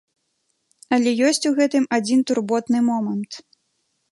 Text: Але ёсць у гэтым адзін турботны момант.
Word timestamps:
Але 0.95 1.11
ёсць 1.27 1.45
у 1.49 1.51
гэтым 1.59 1.85
адзін 1.99 2.25
турботны 2.31 2.79
момант. 2.89 3.39